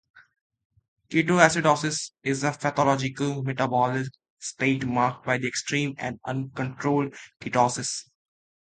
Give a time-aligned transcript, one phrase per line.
[1.11, 4.07] Ketoacidosis is a pathological metabolic
[4.39, 8.05] state marked by extreme and uncontrolled ketosis.